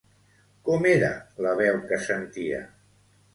[0.69, 1.11] Com era
[1.47, 2.65] la veu que sentia?